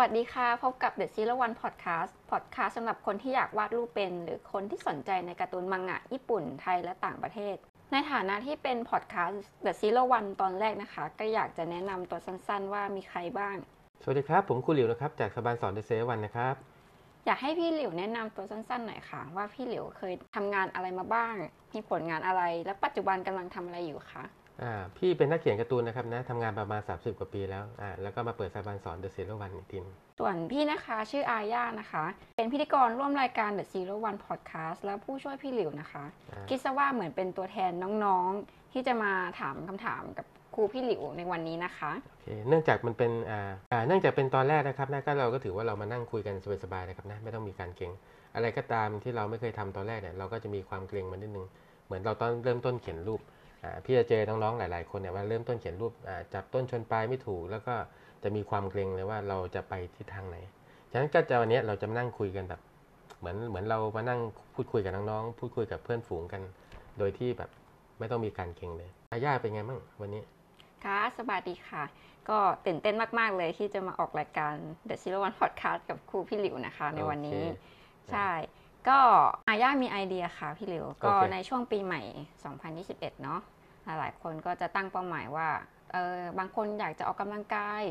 [0.00, 7.56] วัสดีค่ะ พบกับ The Zero One Podcast Podcast สำหรับคนที่อยากวาดรูปเป็น หรือคนที่สนใจในการ์ตูนมังงะ ญี่ปุ่นไทยและต่างประเทศ
[7.92, 13.56] ในฐานะที่เป็น Podcast The Zero One ตอนแรกนะคะ ก็อยากจะแนะนำตัวสั้นๆ ว่ามีใครบ้าง
[14.02, 16.54] สวัสดีครับ ผมครูหลิวนะครับ จากสบานสอนเดเซวันนะครับ
[17.26, 21.34] อยากให้พี่หลิวแนะนำตัวสั้นๆหน่อยค่ะ ว่าพี่หลิวเคยทำงานอะไรมาบ้าง
[21.74, 24.39] มีผลงานอะไร และปัจจุบันกำลังทำอะไรอยู่คะอ่า
[24.96, 32.04] พี่เป็นนักเขียนการ์ตูนนะครับนะทำงานประมาณ 30 กว่าปีแล้วอ่าแล้วก็มาเปิดสบานสอนเดเซวันอีกทีหนึ่งส่วนพี่นะคะชื่ออาญานะคะ
[32.36, 37.72] เป็นพิธีกรร่วมรายการ The Zero One Podcast แล้วผู้ช่วยพี่หลิวนะคะอ่าคิดซะว่าเหมือนเป็นตัวแทน
[38.04, 46.34] น้องๆ ที่จะมาถามคำถามกับครูพี่หลิวในวันนี้นะคะโอเคเนื่องจากมันเป็นอ่าอ่าเนื่องจากเป็นตอนแรกนะครับนะก็เราก็ถือว่าเรามานั่งคุยกัน
[46.64, 47.92] สบายๆนะครับนะไม่ต้องมีการเกรง
[48.34, 51.46] อะไรก็ตามที่เราไม่เคยทำตอนแรกเนี่ยเราก็จะมีความเกรงมานิดนึง
[51.86, 53.39] เหมือนเราตอนเริ่มต้นเขียนรูปอ่า
[53.84, 57.74] พี่จะเจอน้องๆหลาย ๆ คนเนี่ยว่าเริ่มต้นเขียนรูปอ่าจับต้นชนปลายไม่ถูก แล้วก็
[58.22, 60.36] จะมีความเกรงเลยว่าเราจะไปทิศทางไหน
[60.90, 62.60] ฉะนั้นก็จะวันนี้เราจะมานั่งคุยกันแบบ
[63.18, 64.20] เหมือนเหมือนเรามานั่ง
[64.54, 66.42] พูดคุยกับน้องๆพูดคุยกับเพื่อนฝูงกัน
[66.98, 67.50] โดยที่แบบ
[67.98, 70.22] ไม่ต้องมีการเกรงเลยอาย่าเป็นไงบ้างวันนี้
[70.84, 71.84] ค่ะสวัสดีค่ะ
[72.28, 74.54] ก็ตื่นเต้นมากๆเลยที่จะมาออกรายการ
[74.88, 78.28] The Zero One Podcast กับครูพี่หลิวนะคะ ในวันนี้โอเคใช่
[78.88, 78.98] ก็
[79.48, 82.02] อาย่ามีไอเดียค่ะพี่หลิวก็โอเคในช่วงปีใหม่
[82.62, 83.40] 2021 เนาะ
[83.84, 85.48] หลายๆคนก็จะตั้งเป้าหมายว่า
[85.92, 87.82] เออบางคนอยากจะออกกำลังกาย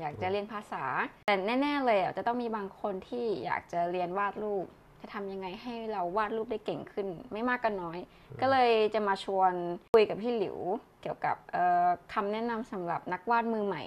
[0.00, 0.84] อยากจะเรียนภาษา
[1.26, 4.66] แต่แน่ ๆ เลยอะจะต้องมีบางคนที่อยากจะเรียนวาดรูป
[5.00, 7.98] จะทำยังไงให้เราวาดรูปได้เก่งขึ้น ไม่มากก็น้อย
[8.40, 9.52] ก็เลยจะมาชวน
[9.94, 10.58] คุยกับพี่หลิว
[11.02, 13.84] เกี่ยวกับเอ่อคำแนะนำสำหรับนักวาดมือใหม่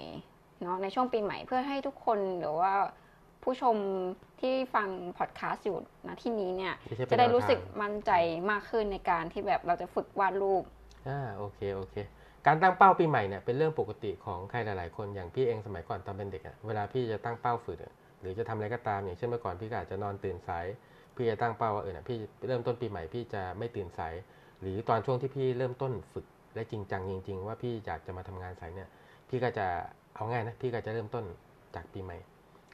[0.62, 2.72] เนาะในช่วงปีใหม่เพื่อให้ทุกคนหรือว่า
[3.44, 3.76] ผู้ชม
[4.40, 8.12] ที่ฟังพอดแคสต์อยู่นะที่นี้เนี่ยที่ใช้เป็นจะได้รู้แนวทางสึกมั่นใจ
[8.50, 10.64] มากขึ้นในการที่แบบเราจะฝึกวาดรูป
[11.08, 11.96] อ่าโอเคโอเค
[12.46, 20.66] การตั้งเป้าปีใหม่เนี่ยเป็นเรื่องปกติของใครหลาย ๆ คนอย่างพี่เองสมัยก่อนตอนเป็นเด็กอะเวลาพี่จะตั้งเป้าฝึกอะหรือจะทำอะไรก็ตามอย่างเช่นเมื่อก่อนพี่ก็อาจจะนอนตื่นสาย
[21.16, 24.14] พี่จะตั้งเป้าว่าเออเนี่ยพี่เริ่มต้นปีใหม่พี่จะไม่ตื่นสาย
[24.60, 28.88] หรือตอนช่วงที่พี่เริ่มต้นฝึกและจริงจังจริง ๆ ว่าพี่อยากจะมาทำงานสายเนี่ย
[29.28, 29.66] พี่ก็จะ
[30.14, 31.24] เอาง่ายนะพี่ก็จะเริ่มต้น
[31.74, 32.16] จากปีใหม่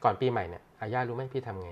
[0.03, 1.71] ก่อนปีใหม่เนี่ยอาย่ารู้ไหมพี่ทำไง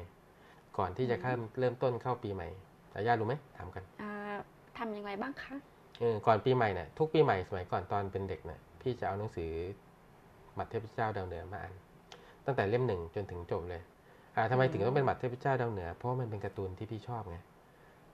[0.78, 2.48] ก่อนที่จะเริ่มเริ่มต้นเข้าปีใหม่
[2.96, 4.12] อาย่ารู้ไหมถามกันอ่า
[4.78, 5.56] ทำอย่างไรบ้างคะ
[6.00, 9.52] เออก่อนปีใหม่เนี่ยทุกปีใหม่สมัยก่อนตอนเป็นเด็กเนี่ยพี่จะเอาหนังสือ
[10.56, 11.74] หมัดเทพเจ้าดาวเหนือมาอ่าน
[12.46, 13.82] ตั้งแต่เล่มหนึ่งจนถึงจบเลย
[14.36, 17.38] อ่าทำไมถึงต้องเป็นหมัดเทพเจ้าดาวเหนือ เพราะว่ามันเป็นการ์ตูนที่พี่ชอบไง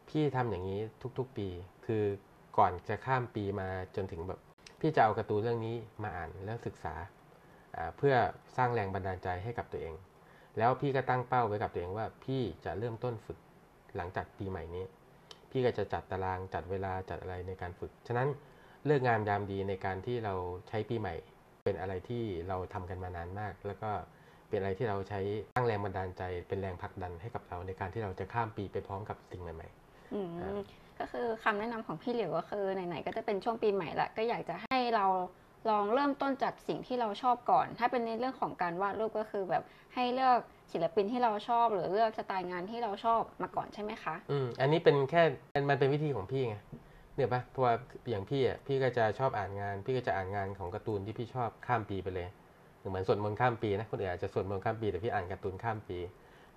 [0.10, 0.80] พี่ทำอย่างนี้
[1.18, 1.48] ทุกๆปี
[1.86, 2.04] คือ
[2.58, 4.40] ก่อนจะข้ามปีมาจนถึงแบบ
[4.80, 7.23] พี่จะเอาการ์ตูนเรื่องนี้มาอ่านแล้วศึกษาอ่า
[7.98, 8.16] เพื่อ
[8.58, 9.94] สร้างแรงบันดาลใจให้กับตัวเอง
[10.58, 13.38] แล้วพี่ก็ตั้งเป้าไว้กับตัวเองว่า พี่จะเริ่มต้นฝึก
[13.96, 14.86] หลังจากปีใหม่นี้
[15.52, 18.28] พี่ก็จะจัดตารางจัดเวลาจัดอะไรในการฝึก ฉะนั้น
[18.86, 20.34] เลือกงามยามดีในการที่เรา
[20.70, 21.14] ใช้ปีใหม่
[21.64, 23.90] เป็นอะไรที่เราทำกันมานานมาก แล้วก็
[24.50, 25.20] เป็นอะไรที่เราใช้
[25.54, 29.68] สร้างแรงบันดาลใจเป็นแรงผลักดันให้กับเราในการที่เราจะข้ามปีไปพร้อมกับสิ่งใหม่
[30.14, 30.54] อืมครับ
[31.00, 35.06] ก็คือคำแนะนำของพี่เหลิวก็คือไหนๆก็จะเป็นช่วงปีใหม่ละก็อยากจะให้เรา
[35.70, 39.64] ลองเริ่มต้นจากสิ่งที่เราชอบก่อน ถ้าเป็นในเรื่องของการวาดรูปก็คือแบบ
[39.96, 40.40] ให้เลือก
[40.72, 45.24] ศิลปินที่เราชอบ หรือเลือกสไตล์งานที่เราชอบมาก่อนใช่ไหมคะ อืม อันนี้เป็นแค่
[45.70, 46.58] มันเป็นวิธีของพี่ไง
[47.16, 47.74] เนี่ยปะเพราะว่า
[48.10, 52.28] อย่างพี่อะ พี่ก็จะชอบอ่านงาน พี่ก็จะอ่านงานของการ์ตูนที่พี่ชอบข้ามปีไปเลย
[52.90, 56.00] เหมือนสวดมนต์ข้ามปีนะ คนอื่นอาจจะสวดมนต์ข้ามปี แต่พี่อ่านการ์ตูนข้ามปี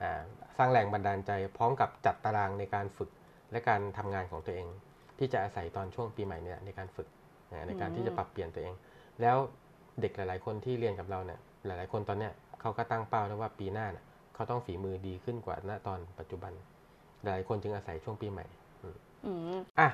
[0.02, 0.20] อ่า
[0.58, 3.10] สร้างแรงบันดาลใจ พร้อมกับจัดตารางในการฝึก
[3.50, 4.66] และการทำงานของตัวเอง
[5.18, 7.08] พี่จะอาศัยตอนช่วงปีใหม่เนี่ยในการฝึก
[7.68, 8.74] ในการที่จะปรับเปลี่ยนตัวเอง
[9.22, 9.36] แล้ว
[10.00, 14.04] เด็กหลาย ๆ คนที่เรียนกับเราเนี่ยหลาย ๆ คนตอนเนี้ยเขาก็ตั้งเป้าแล้วว่าปีหน้าเนี่ย
[14.34, 16.52] เขาต้องฝีมือดีขึ้นกว่าณตอนปัจจุบัน
[17.22, 18.46] หลายคนจึงอาศัยช่วงปีใหม่
[19.24, 19.88] อืมอะ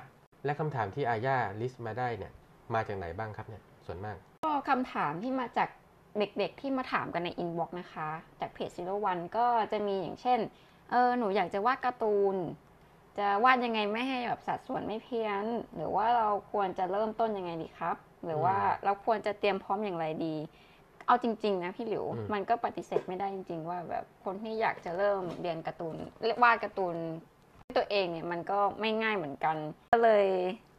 [0.44, 2.32] และคำถามที่อาญา list มาได้เนี่ย
[2.74, 5.68] มาจากไหนบ้างครับเนี่ยส่วนมาก ก็คำถามที่มาจาก
[6.18, 8.08] เด็กๆที่มาถามกันใน inbox นะคะ
[8.40, 10.38] จากเพจ Zero One ก็จะมีอย่างเช่น
[10.90, 12.36] เออหนูอยากจะวาดการ์ตูน
[13.18, 15.44] จะวาดยังไงไม่ให้แบบสัดส่วนไม่เพี้ยน
[15.74, 17.96] หรือว่าเราควรจะเริ่มต้นยังไงดีครับ
[18.26, 20.34] หรือว่าอืมเราควรจะเตรียมพร้อมอย่างไรดี
[21.06, 25.96] เอาจริง ๆ นะพี่หลิวอืมมันก็ปฏิเสธไม่ได้จริง ๆ ว่าแบบคนที่อยากจะเริ่มเรียนการ์ตูน
[26.42, 26.96] วาดการ์ตูน
[27.62, 29.56] ด้วยตัวเองเนี่ยมันก็ไม่ง่ายเหมือนกัน
[29.92, 30.26] ก็เลย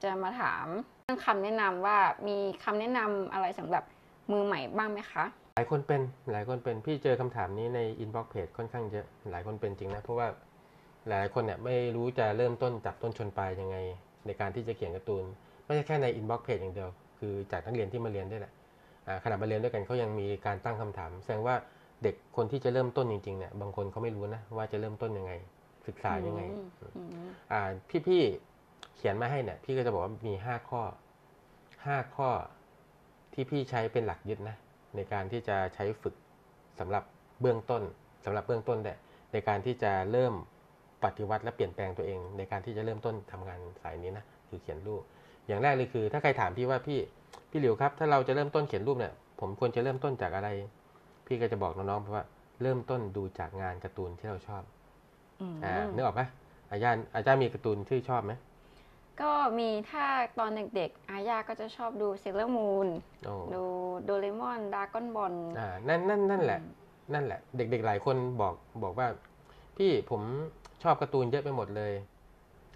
[0.04, 0.66] จะมาถาม
[1.04, 1.98] เรื่องคำแนะนำว่า
[2.28, 3.84] มีคำแนะนำอะไรสำหรับ
[4.31, 5.25] มือใหม่บ้างไหมคะ
[5.56, 6.01] หลายคนเป็น
[6.31, 10.28] หลายคนเป็นพี่เจอคำถามนี้ใน inbox เพจค่อนข้างเยอะหลายคนเป็นจริงนะเพราะว่า
[11.07, 13.78] หลายคนเนี่ยไม่รู้จะเริ่มต้นจับต้นชนปลายยังไง
[14.25, 15.24] ในการที่จะเขียนการ์ตูน
[15.66, 16.89] ไม่ใช่แค่ใน inbox เพจอย่างเดียว
[17.24, 18.54] คือจากนักเรียนที่มาเรียนด้วยแหละ
[19.08, 21.56] อ่าขนาดมาเรียนด้วยกันเขายังมีการตั้งคำถาม แสดงว่า
[22.04, 25.34] เด็กคนที่จะเริ่มต้นจริงๆเนี่ยบางคนเขาไม่รู้นะว่าจะเริ่มต้นยังไง
[25.88, 26.68] ศึกษายังไงอืม
[26.98, 27.62] อืมอ่า
[28.08, 30.81] พี่ๆเขียนมาให้เนี่ย พี่ก็จะบอกว่ามีห้าข้อ
[31.86, 32.30] ห้าข้อ
[33.34, 34.56] ที่พี่ใช้เป็นหลักยึดนะ
[34.96, 36.16] ในการที่จะใช้ฝึก
[36.80, 37.04] สำหรับ
[37.42, 37.84] เบื้องต้น
[38.25, 38.98] สำหรับเบื้องต้นเนี่ย
[39.34, 40.34] ในการที่จะเริ่ม
[41.04, 45.04] ปฏิวัติและเปลี่ยนแปลงตัวเอง ในการที่จะเริ่มต้นทำงานสายนี้นะคือเขียนรูป
[45.48, 47.00] อย่างแรกเลยคือ ถ้าใครถามพี่ว่าพี่
[47.51, 50.50] พี่หลิวครับ ถ้าเราจะเริ่มต้นเขียนรูปเนี่ย ผมควรจะเริ่มต้นจากอะไร
[51.28, 52.25] พี่ก็จะบอกน้องๆว่า
[52.62, 54.63] เริ่มต้นดูจากงานการ์ตูนที่เราชอบ
[55.42, 56.22] อืมอ่านึกออกไหม
[56.72, 58.34] อาจารย์อาจารย์มีการ์ตูนที่ชอบไหม
[59.22, 60.06] ก็มีถ้า
[60.40, 62.88] ตอนเด็กๆอาญาก็จะชอบดูเซเลอร์มูน
[63.25, 63.63] โอ้ดู
[64.04, 66.60] โดราเอมอนดราก้อนบอลอ่านั่นนั่นนั่นแหละ
[67.13, 68.54] นั่นแหละ เด็ก ๆ หลายคนบอก
[68.84, 69.07] บอกว่า
[69.78, 70.22] พี่ผม
[70.84, 71.94] ชอบการ์ตูนเยอะไปหมดเลย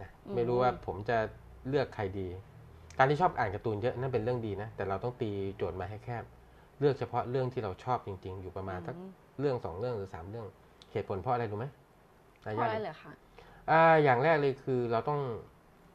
[0.01, 1.17] นะไม่รู้ว่าผมจะ
[1.67, 2.27] เลือกใครดี
[2.97, 6.23] การที่ชอบอ่านการ์ตูนเยอะนั่นเป็นเรื่องดีนะ แต่เราต้องตีโจทย์มาให้แคบ
[6.79, 8.95] เลือกเฉพาะเรื่องที่เราชอบจริง ๆ อยู่ประมาณสัก
[9.39, 10.45] เรื่องสองเรื่องหรือสามเรื่อง
[10.91, 11.65] เหตุผลเพราะอะไรรู้ไหม
[12.39, 13.11] เพราะอะไรเหรอคะ
[13.71, 15.19] อ่าอย่างแรกเลยคือเราต้อง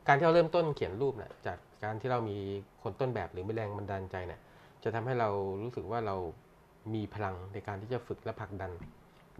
[0.06, 2.36] การที่เราเริ่มต้นเขียนรูปเนี่ยจากการที่เรามี
[2.82, 4.40] คนต้นแบบหรือมีแรงบันดาลใจเนี่ย
[4.84, 5.28] จะทำให้เรา
[5.62, 6.16] รู้สึกว่าเรา
[6.94, 8.72] มีพลังในการที่จะฝึกและผลักดัน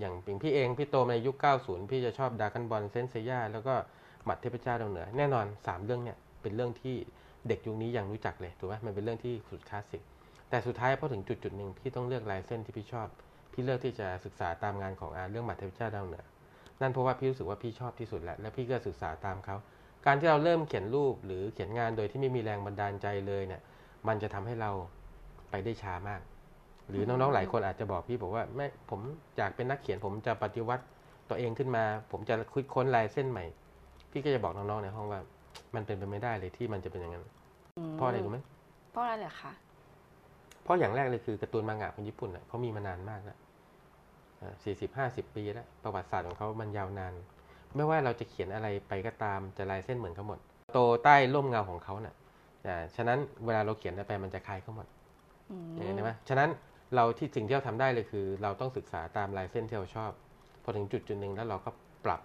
[0.01, 3.75] อย่างเป็นพี่เองพี่โตมาในยุค 90 พี่จะชอบดากันบอลเซนเซียแล้วก็
[4.25, 6.97] หมัดเทพเจ้าดาวเหนือ แน่นอน 3 เรื่องเนี่ยเป็นเรื่องที่
[7.49, 10.03] เด็กยุคนี้ยังรู้จักเลยถูกไหมมันเป็นเรื่องที่สุดคลาสสิก
[10.51, 13.09] แต่สุดท้ายพอถึงจุดจุดหนึ่งพี่ต้องเลือกลายเส้นที่พี่ชอบ
[13.53, 16.25] พี่เลือกที่จะศึกษาตามงานของอาเรื่องหมัดเทพเจ้าดาวเหนือ
[16.81, 19.57] นั่นเพราะว่าพี่รู้สึกว่าพี่ชอบที่สุดแล้วและพี่ก็ศึกษาตามเขา
[20.07, 23.63] การที่เราเริ่มเขียนรูปหรือเขียนงานโดยที่ไม่มีแรงบันดาลใจเลยเนี่ย
[24.09, 24.71] มันจะทำให้เรา
[25.51, 26.21] ไปได้ช้ามาก
[26.89, 29.01] หรือน้องๆหลายคนอาจจะบอกพี่บอกว่าไม่ผม
[29.37, 30.85] อยากเป็นนักเขียนผมจะปฏิวัติ
[31.29, 33.45] ตัวเองขึ้นมา ผมจะคิดค้นลายเส้นใหม่
[34.11, 35.21] พี่ก็จะบอกน้องๆในห้องว่า
[35.75, 37.25] มันเป็นไปไม่ได้เลยที่มันจะเป็นอย่างนั้น
[37.93, 38.39] มเพราะอะไรรู้ไหม
[38.93, 39.53] เพราะอะไรเหรอคะ
[40.63, 43.39] เพราะอย่างแรกเลยคือการ์ตูนมังงะของญี่ปุ่นน่ะเขามีมานานมากแล้ว
[44.65, 47.13] สี่สิบห้าสิบปีแล้วประวัติศาสตร์ของเขามันยาวนาน
[47.77, 50.39] ไม่ว่าเราจะเขียนอะไรไปก็ตามจะลายเส้นเหมือนเขาหมด
[50.73, 52.15] โตใต้ร่มเงาของเขาน่ะ
[52.67, 54.87] อ่าฉะนั้นเวลาเราเขียนอะไรไปมันจะคล้ายเขาหมด
[55.51, 56.51] อืมอย่างนี้นใช่ไหมฉะนั้น
[56.95, 60.11] เราที่สิ่งที่เราทำได้เลยคือ เราต้องศึกษาตามลายเส้นที่เราชอบ
[60.63, 61.71] พอถึงจุดจุดหนึ่งแล้วเราก็
[62.05, 62.21] ปรับ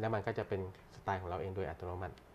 [0.00, 0.60] แล้วมันก็จะเป็น
[0.94, 2.25] สไตล์ของเราเองโดยอัตโนมัติอืม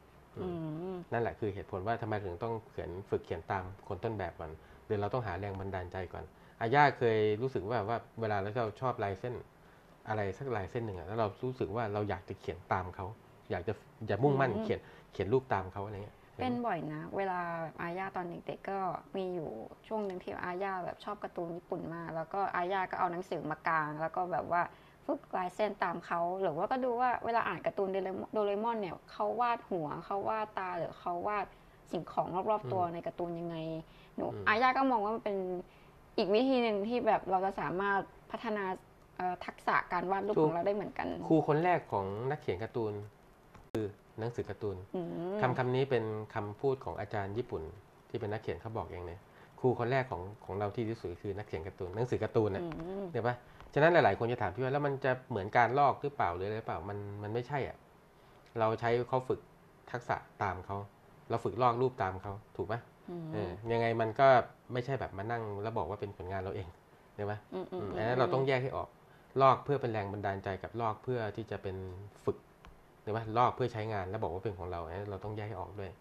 [1.11, 4.51] นั่นแหละคือเหตุผลว่าทำไมถึงต้องเขียนฝึกเขียนตามคนต้นแบบก่อน
[4.85, 6.23] หรือเราต้องหาแรงบันดาลใจก่อน
[6.59, 9.35] อาย่าเคยรู้สึกว่าว่าเวลาเราชอบลายเส้น
[10.09, 13.05] อะไรสักลายเส้นหนึ่งอะแล้วเรารู้สึกว่าเราอยากจะเขียนตามเขา
[13.51, 13.73] อยากจะ
[14.07, 14.79] อยากมุ่งมั่นเขียน
[15.11, 18.79] เขียนรูปตามเขาอะไรเงี้ยเป็นบ่อยนะ เวลาแบบอาญาตอนเด็กๆก็
[19.15, 19.49] มีอยู่
[19.87, 24.61] ช่วงหนึ่งที่อาญาแบบชอบการ์ตูนญี่ปุ่นมากแล้วก็อาญาก็เอาหนังสือมากาง แล้วก็แบบว่า
[25.19, 31.45] ฝึกลายเส้นตามเขาหรือว่าก็ดูว่าเวลาอ่านการ์ตูนโดเรมอนโดเรมอนเนี่ยเขาวาดหัวเขาวาดตาหรือเขาวาด
[31.91, 33.55] สิ่งของรอบๆตัวในการ์ตูนยังไง
[34.15, 35.37] หนูอาญาก็มองว่ามันเป็น
[36.17, 37.99] อีกวิธีหนึ่งที่แบบเราจะสามารถ
[38.31, 38.65] พัฒนา
[39.17, 42.93] เอ่อทักษะการวาดรูปของเราได้เหมือนกัน ครูคนแรกของนักเขียนการ์ตูน
[43.71, 43.85] คือ
[44.19, 45.01] หนังสือการ์ตูนอื
[45.33, 46.03] มคำคำนี้เป็น
[46.33, 47.63] คำพูดของอาจารย์ญี่ปุ่น
[48.09, 49.21] ที่เป็นนักเขียนเขาบอกเองเนี่ย
[49.59, 52.69] ครูคนแรกของของเราที่ที่สุดคือนักเขียนการ์ตูนหนังสือการ์ตูนน่ะอื
[53.01, 53.35] มเดี๋ยวปะ
[53.73, 57.77] ฉะนั้นหลาย ๆ คนจะถามพี่ว่าแล้วมันจะเหมือนการลอกหรือเปล่าหรืออะไรหรือเปล่ามันมันไม่ใช่อะ
[58.59, 59.39] เราใช้เขาฝึก
[59.91, 60.77] ทักษะตามเขา
[61.29, 62.79] เราฝึกลอกรูปตามเขาถูกปะ
[63.09, 64.27] อืมเออยังไงมันก็
[64.73, 66.67] ไม่ใช่แบบมานั่งแล้วบอกว่าเป็นผลงานเราเอง
[67.15, 68.89] เดี๋ยวปะอืมอืมอืมอันนั้นเราต้องแยกให้ออก
[69.41, 71.75] ลอกเพื่อเป็นแรงบันดาลใจกับลอกเพื่อที่จะเป็น
[72.25, 72.37] ฝึก
[73.01, 75.91] เดี๋ยวปะลอกเพื่อใช้งานแล้วบอกว่าเป็นของเราอันนั้นเราต้องแยกให้ออกด้วย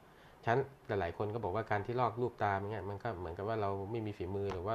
[0.45, 0.59] ฉะนัน
[0.89, 4.75] หลาย ๆ คนก็บอกว่าการที่ลอกรูปตามอย่างเงี้ยมันก็เหมือนกับว่าเราไม่มีฝีมือหรือว่า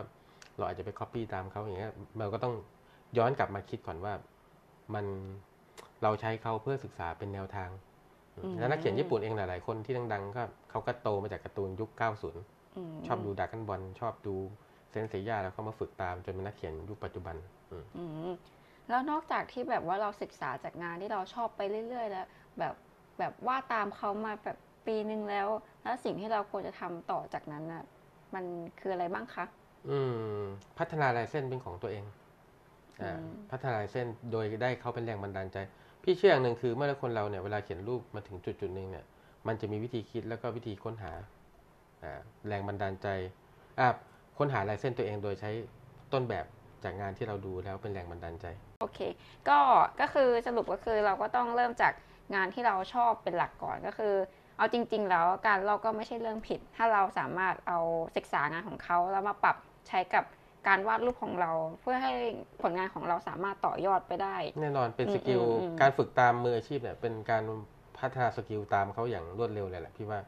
[0.58, 2.54] เราอาจจะไป copy ตามเขาอย่างเงี้ยเราก็ต้อง
[3.18, 4.14] ย้อนกลับมาคิดก่อนว่า
[4.94, 5.06] มัน
[6.04, 7.70] เราใช้เขาเพื่อศึกษาเป็นแนวทาง
[8.36, 12.36] อืมแล้วนักเขียนญี่ปุ่นเองหลาย ๆ คนที่ดังๆ ก็เขาก็โตมาจากการ์ตูนยุค 90ม
[13.08, 14.36] ชอบดูดากันบอลชอบดู
[14.92, 17.36] เซนเซียาแล้วเขามาฝึกตามจนเป็นนักเขียนยุคปัจจุบัน
[17.72, 18.32] อืมอืม
[18.90, 22.28] แล้วนอกจากที่แบบว่าเราศึกษาจากงานที่เราชอบไปเรื่อย ๆ แล้ว
[22.60, 22.74] แบบ
[23.20, 24.58] แบบว่าตามเขามาแบบ
[24.88, 25.48] ปีหนึ่งแล้ว
[25.84, 27.84] แล้วสิ่งที่เราควรจะทำต่อจากนั้นน่ะ
[28.36, 28.46] มัน
[28.80, 29.46] คืออะไรบ้างคะ
[29.90, 30.00] อื
[30.40, 30.42] ม
[30.78, 32.25] พัฒนาลายเส้นเป็นของตัวเองอ่าอืม
[33.52, 35.58] พัฒนาลายเส้นโดยได้เขาเป็นแรงบันดาลใจ
[36.04, 39.06] พี่เชื่ออย่างหนึ่งคือเมื่อคนเราเนี่ยเวลาเขียนรูปมาถึงจุดจุดๆหนึ่งเนี่ย
[39.48, 41.14] มันจะมีวิธีคิดแล้วก็วิธีค้นหา
[42.04, 43.08] อ่าแรงบันดาลใจ
[43.80, 43.88] อ่า
[44.38, 45.52] ค้นหาลายเส้นตัวเองโดยใช้
[46.14, 46.46] ต้นแบบ
[46.84, 48.46] จากงานที่เราดูแล้วเป็นแรงบันดาลใจ
[48.82, 49.00] โอเค
[49.50, 49.60] ก็
[50.02, 51.94] ก็คือสรุปก็คือเราก็ต้องเริ่มจาก
[52.36, 54.14] งานที่เราชอบเป็นหลักก่อนก็คือ
[54.58, 57.80] เอาจริง ๆ แล้วการลอกก็ไม่ใช่เรื่องผิด ถ้าเราสามารถเอา
[58.16, 60.24] ศึกษางานของเขาแล้วมาปรับใช้กับ
[60.68, 62.14] การวาดรูปของเรา เพื่อให้
[62.62, 67.44] ผลงานของเราสามารถต่อยอดไปได้ แน่นอนเป็นอืม skill อืมอืมการฝึกตามมืออาชีพเนี่ยเป็นการ
[67.98, 70.20] พัฒนา skill ตามเขาอย่างรวดเร็วเลยแหละพี่ว่า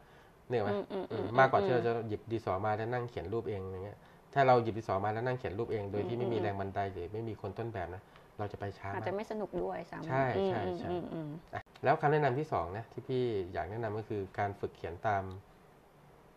[0.49, 3.97] เนี่ยไหมอืมอืมอืมอืมมากกว่าที่เราจะหยิบดินสอมาแล้วนั่งเขียนรูปเองอย่างเงี้ย
[4.33, 8.01] ถ้าเราหยิบดินสอมาแล้วนั่งเขียนรูปเอง โดยที่ไม่มีแรงบันดาลใจหรือไม่มีคนต้นแบบนะ
[8.37, 15.23] เราจะไปช้าอาจมาจะกไไม่สนุกด้วยซ้ำใช่ใช่อืมใช่อืมอืมอะแล้วคำแนะนำที่สองนะที่พี่อยากแนะนำก็คือการฝึกเขียนตาม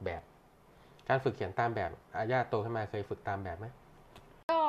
[0.04, 0.22] แบบ
[1.08, 3.66] การฝึกเขียนตามแบบอาญาโตขึ้นมาเคยฝึกตามแบบไหม
[4.50, 4.60] ก็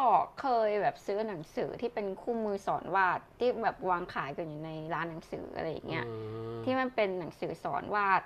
[0.41, 6.15] เคยแบบซื้อหนังสือที่เป็นคู่มือสอนวาดที่แบบวางขายกันอยู่ในร้านหนังสืออะไรอย่างเงี้ยอื
[6.57, 8.21] มที่มันเป็นหนังสือสอนวาด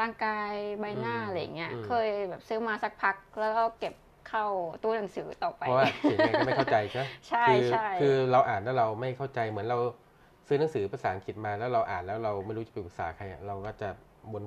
[0.00, 3.94] ร่างกายใบหน้าอืมอะไรอย่างเงี้ยอืมเคยแบบซื้อมาสักพักแล้วก็เก็บ
[4.28, 4.44] เข้า
[4.82, 9.78] ตู้หนังสือต่อไปเพราะว่าเขียนยังไงก็ไม่เข้าใจใช่ไหมใช่คือใช่คือเราอ่านแล้วเราไม่เข้าใจเหมือนเรา
[10.46, 13.88] ซื้อหนังสือภาษาอังกฤษมาแล้วเราอ่านแล้วเราไม่รู้จะไปปรึกษาใครอะเราก็จะ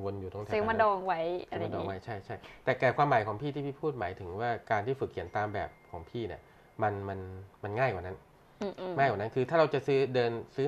[0.06, 6.42] วนๆอยู่ตรงแถวซื้อมานั้นดองไว้ซื้อะไรออมาย่างดองงี้ไว้ใช่ใช่แต่แก่ความหมายของพี่ที่พี่พูดหมายถึงว่าการที่ฝึกเขียนตามแบบของพี่เนี่ย
[6.84, 7.20] มันมัน
[7.64, 8.18] มันง่ายกว่านั้น
[8.62, 10.68] อืมอืมง่ายกว่านั้นคือถ้าเราจะซื้อเดินซื้อ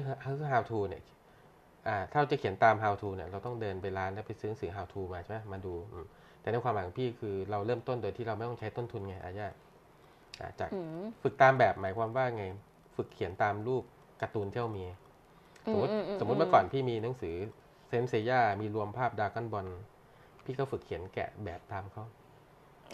[0.51, 1.03] how to เนี่ย
[1.87, 6.05] อ่าถ้าเราจะเขียนตาม how to เนี่ยเราต้องเดินไปร้านแล้วไปซื้อหนังสือ how to มาใช่ไหมมาดูอืม
[6.41, 9.49] แต่ในความหมายของพี่คือเราเริ่มต้นโดยที่เราไม่ต้องใช้ต้นทุนไงอาญา
[10.41, 12.43] อ่าจากอืมฝึกตามแบบหมายความว่าไง
[12.95, 13.83] ฝึกเขียนตามรูป
[14.21, 14.85] การ์ตูนที่เรามี
[15.71, 17.35] สมมติอืสมมติเมื่อก่อนพี่มีหนังสือ
[17.87, 19.67] เซนเซย่ามีรวมภาพดราก้อนบอล
[20.43, 22.03] พี่ก็ฝึกเขียนแกะแบบตามเขา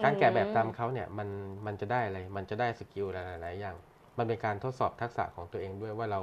[0.04, 1.30] การแกะแบบตามเขาเนี่ยมัน
[1.66, 3.06] มันจะได้อะไร มันจะได้สกิล
[3.42, 3.76] หลายๆอย่าง
[4.18, 6.20] มันเป็นการทดสอบทักษะของตัวเองด้วยว่าเรา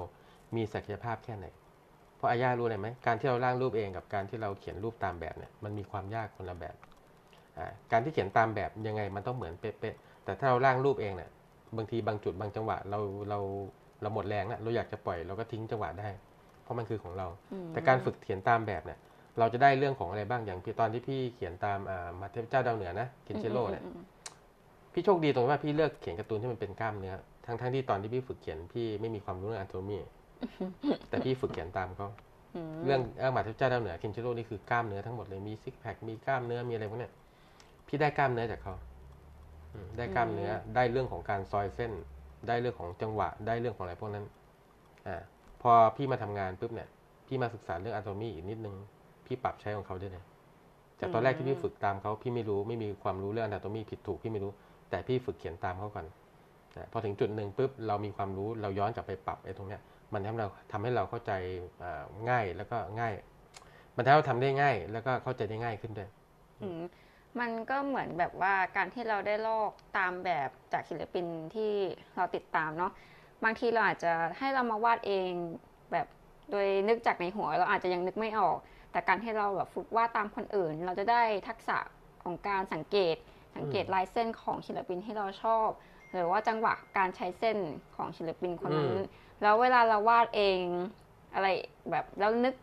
[0.57, 1.47] มีศักยภาพแค่ไหน
[2.17, 6.77] เพราะอาญารู้อะไรไหมการที่เราร่างรูปเองกับการที่เราเขียนรูปตามแบบเนี่ยมันมีความยากคนละแบบ
[7.59, 11.31] อ่าการที่เขียนตามแบบยังไงมันต้องเหมือนเป๊ะๆ แต่ถ้าเราร่างรูปเองเนี่ย
[11.77, 12.99] บางทีบางจุดบางจังหวะเรา
[13.29, 13.39] เรา
[14.03, 16.30] เราหมดแรงแล้วเราอยากจะปล่อยเราก็ทิ้งจังหวะได้เพ
[16.71, 18.99] ราะมันคือของเราอืมแต่การฝึกเขียนตามแบบเนี่ย
[19.39, 24.05] เราจะได้เรื่องของอะไรบ้างอย่างพี่ตอนที่พี่เขียนตามอ่ามาเทพเจ้าดาวเหนือนะเคนเชโร่เนี่ยอืมอืม
[24.93, 27.15] พี่โชคดีตรงที่ว่าพี่เลือกเขียนการ์ตูนที่มันเป็นกล้ามเนื้อ
[27.47, 29.99] ทั้งทั้งที่ตอนที่พี่ฝึกเขียนพี่ไม่มีความรู้เรื่องอ n โ o มี
[31.09, 32.09] แต่พี่ฝึกเขียนตามเขา
[32.57, 37.13] อืมเรื่องเออมาเทพเจ้าดาวเหนือเคนเชโร่นี่คือกล้ามเนื้อทั้งหมดเลยมีซิกแพคมีกล้ามเนื้อมีอะไรพวกเนี้ย
[37.87, 38.75] พี่ได้กล้ามเนื้อจากเขา
[39.75, 41.93] อืมได้กล้ามเนื้อได้เรื่องของการซอยเส้น
[42.49, 44.25] ได้เรื่องของจังหวะ ได้เรื่องของอะไรพวกนั้น
[45.07, 45.23] อ่า
[45.63, 46.89] พอพี่มาทำงานปุ๊บเนี่ย
[47.27, 48.75] พี่มาศึกษาเรื่องอ n โ o มีอีกนิดนึง
[49.27, 50.25] พี่ปรับใช้ของเขาได้เลย
[51.01, 54.53] จากตอนแรกที่พี่ฝึกตามเขาพี่ไม่รู้ไม่มีความรู้เรื่องอ n โ o มีผิดถูกพี่ไม่รู้
[54.91, 56.07] แต่พี่ฝึกเขียนตามเขาก่อน
[56.93, 59.81] พอถึงจุดหนึ่งปุ๊บเรามีความรู้เราย้อนกลับไปปรับไอ้ตรงเนี้ย
[60.13, 61.33] มันทำเราทำให้เราเข้าใจ
[62.31, 63.13] ง่ายแล้วก็ง่าย
[63.97, 66.09] มันทำให้เราทำได้ง่าย แล้วก็เข้าใจได้ง่ายขึ้นด้วย
[67.41, 71.73] มันก็เหมือนแบบว่าการที่เราได้ลอกตามแบบจากศิลปินที่
[72.17, 72.93] เราติดตามเนาะ
[73.45, 75.31] บางทีเราอาจจะให้เรามาวาดเอง
[75.93, 76.07] แบบ
[76.51, 78.57] โดยนึกจากในหัวเราอาจจะยังนึกไม่ออก
[78.93, 81.79] แต่การที่เราแบบฝึกวาดตามคนอื่น เราจะได้ทักษะ
[82.23, 83.17] ของการสังเกต
[83.57, 85.69] สังเกตลายเส้นของศิลปินที่เราชอบ
[86.13, 87.57] หรือว่าจังหวะการใช้เส้น
[87.97, 89.05] ของศิลปินคนนั้นอืม
[89.43, 90.61] แล้วเวลาเราวาดเอง
[91.35, 91.49] อะไร
[91.91, 92.55] แบบแล้วนึก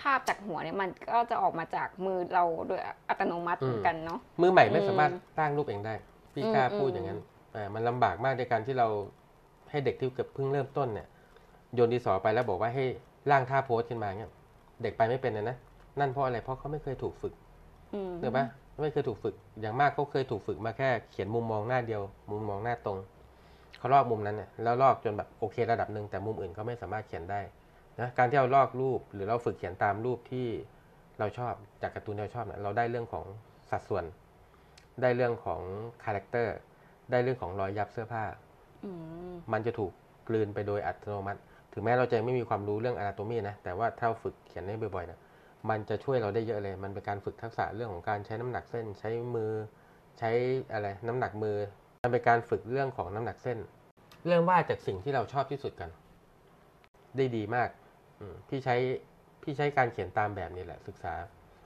[0.00, 5.94] ภาพจากหัวเนี่ยมันก็จะออกมาจากมือเราโดยอัตโนมัติเหมือนกันเนาะมือใหม่ไม่อืมสามารถสร้างรูปเองได้
[6.34, 7.20] พี่กล้าอืมพูดอืมอย่างนั้น
[7.54, 8.88] อ่ามันลำบากมากในการที่เรา
[9.70, 11.06] ให้เด็กที่เกิดเพิ่งเริ่มต้นเนี่ย
[11.74, 12.84] โยนดีสอไปแล้วบอกว่าให้
[13.30, 14.30] ร่างท่าโพสขึ้นมาเนี่ย
[14.82, 15.56] เด็กไปไม่เป็นเลยนะ
[16.00, 17.34] นั่นเพราะอะไรเพราะเขาไม่เคยถูกฝึก
[17.94, 18.46] อืมเห็นปะ
[18.82, 22.98] ไม่เคยถูกฝึก อย่างมากเขาเคยถูกฝึกมาแค่เขียนมุมมองหน้าเดียว มุมมองหน้าตรง
[23.78, 27.40] เขาลอกมุมนั้นเนี่ยแล้วลอกจนแบบโอเคระดับหนึ่งแต่มุมอื่นเขาไม่สามารถเขียนได้
[28.00, 30.46] นะการที่เราลอกรูปหรือเราฝึกเขียนตามรูปที่
[31.18, 33.24] เราชอบจากการ์ตูนที่เราชอบเนี่ยเราได้เรื่องของ
[33.70, 34.04] สัดส่วน
[35.02, 35.60] ได้เรื่องของ
[36.04, 36.56] character
[37.10, 38.45] ได้เรื่องของรอยยับเสื้อผ้าอื
[39.52, 39.92] มันจะถูก
[40.28, 41.40] กลืนไปโดยอัตโนมัติ
[41.72, 45.18] ถึงแม้เราจะไม่มีความรู้เรื่อง anatomy นะ แต่ว่าถ้าฝึกเขียนได้บ่อยๆนะ
[45.70, 49.52] มันจะช่วยเราได้เยอะเลย มันเป็นการฝึกทักษะเรื่องของการใช้น้ำหนักเส้น ใช้มือ
[50.18, 50.30] ใช้
[50.72, 51.56] อะไรน้ำหนักมือ
[52.02, 53.58] มันเป็นการฝึกเรื่องของน้ำหนักเส้น
[54.26, 55.90] เรื่องว่าดจากสิ่งที่เราชอบที่สุดกัน
[57.16, 57.68] ได้ดีมาก
[58.48, 58.76] พี่ใช้
[59.42, 61.14] พี่ใช้การเขียนตามแบบนี้แหละศึกษา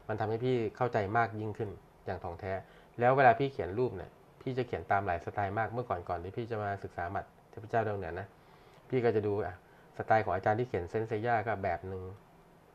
[0.09, 1.71] มันทำให้พี่เข้าใจมากยิ่งขึ้น
[2.07, 2.53] อย่างถ่องแท้
[3.01, 4.11] แล้วเวลาพี่เขียนรูปเนี่ย
[4.41, 8.27] พี่จะเขียนตามหลายสไตล์มากเมื่อก่อนก่อนที่พี่จะมาศึกษาหมัดเทพเจ้าดาวเหนือนะ
[8.89, 9.55] พี่ก็จะดูอะ
[9.97, 12.03] สไตล์ของอาจารย์ที่เขียนเซนเซย่าก็แบบหนึ่ง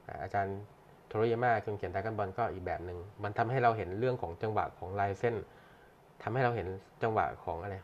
[0.07, 0.57] อะอาจารย์
[1.07, 5.36] โทโรยาม่าคนเขียนดรากันบอลก็อีกแบบหนึ่งมันทำให้เราเห็นเรื่องของจังหวะของลายเส้น
[6.24, 6.67] ทำให้เราเห็น
[7.03, 7.75] จังหวะของอะไร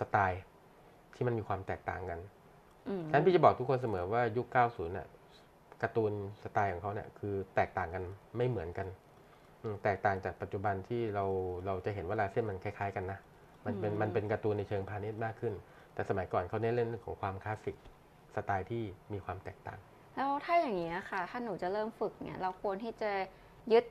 [0.00, 0.40] สไตล์
[1.14, 2.18] ที่มันมีความแตกต่างกัน
[2.88, 5.08] อืมฉะนั้นพี่จะบอกทุกคนเสมอว่ายุค 90 น่ะ
[5.82, 6.12] การ์ตูน
[6.42, 8.04] สไตล์ของเขาเนี่ยคือแตกต่างกัน
[8.36, 9.11] ไม่เหมือนกันอืม
[9.84, 11.24] แตกต่างจากปัจจุบันที่เรา
[11.66, 13.18] เราจะเห็นว่าลายเส้นมันคล้าย ๆ กันนะ
[13.66, 15.54] มันเป็นมันเป็นการ์ตูนในเชิงพาณิชย์มากขึ้น
[15.94, 17.76] แต่สมัยก่อนเขาเน้นเรื่องของความคลาสสิก
[18.34, 19.78] สไตล์ที่มีความแตกต่าง
[20.16, 23.10] แล้วถ้าอย่างนี้ยค่ะ ถ้าหนูจะเริ่มฝึกเนี่ย เราควรที่จะ
[23.72, 23.84] ยึด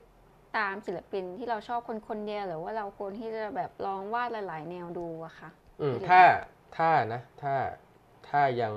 [0.58, 5.48] ตามศิลปินที่เราชอบคนคนเดียวหรือว่าเราควรที่จะแบบลองวาดหลาย ๆ แนวดูอะค่ะ
[5.80, 6.22] อืมไม่ได้ถ้า
[6.76, 7.54] ถ้านะ ถ้า
[8.28, 8.72] ถ้ายัง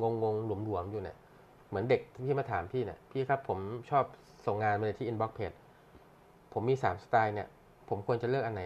[0.00, 1.16] งงงๆหลวมหลวมๆอยู่เนี่ย
[1.68, 3.58] เหมือนเด็กที่มาถามพี่เนี่ยพี่ครับผม
[3.90, 4.04] ชอบ
[4.46, 5.56] ส่งงานมาเลยที่ inbox page
[6.58, 7.48] ผมมีสามสไตล์เนี่ย
[7.88, 8.62] ผมควรจะเลือกอันไหน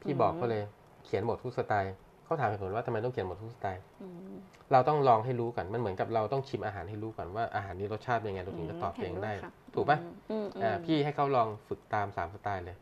[0.00, 0.62] พี่บอกเขาเลย
[1.04, 1.92] เขียนหมดทุกสไตล์
[2.24, 4.36] เขาถามเหตุผลว่าทำไมต้องเขียนหมดทุกสไตล์อืม
[4.72, 9.98] เราต้องลองให้รู้ก่อนมันเหมือนกับเราต้องชิมอาหารให้รู้ก่อนว่าอาหารนี้รสชาติเป็นยังไงเราถึงจะตอบเองได้ห็นวยค่ะถูกปะ
[10.30, 12.76] อืมอืมอ่าพี่ให้เขาลองฝึกตามสามสไตล์เลย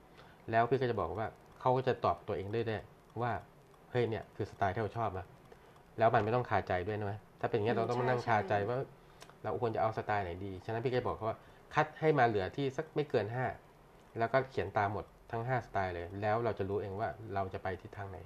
[0.50, 1.28] แล้วพี่ก็จะบอกว่า
[1.60, 2.78] เขาก็จะตอบตัวเองได้ได้
[3.22, 3.32] ว่า
[3.90, 5.26] เฮ้ยเนี่ยคือสไตล์ที่เราชอบนะ
[5.98, 8.78] แล้วมันไม่ต้องคาใจด้วยนะถ้าเป็นอย่างนี้ยอืมเราต้องมาใช่นั่งคาใจใช่ว่า
[9.42, 11.38] เราควรจะเอาสไตล์ไหนดี ฉะนั้นพี่ก็บอกเขาว่า
[11.74, 13.44] คัดให้มาเหลือที่สักไม่เกินห้า
[14.18, 18.18] แล้วก็เขียนตามหมดทั้งห้าสไตล์เลย แล้วเราจะรู้เองว่าเราจะไปทิศทางไหน